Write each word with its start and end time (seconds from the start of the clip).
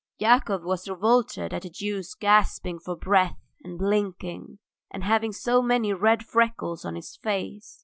Yakov 0.17 0.63
was 0.63 0.89
revolted 0.89 1.53
at 1.53 1.61
the 1.61 1.69
Jew's 1.69 2.15
gasping 2.15 2.79
for 2.79 2.95
breath 2.95 3.37
and 3.63 3.77
blinking, 3.77 4.57
and 4.89 5.03
having 5.03 5.31
so 5.31 5.61
many 5.61 5.93
red 5.93 6.23
freckles 6.25 6.83
on 6.83 6.95
his 6.95 7.17
face. 7.17 7.79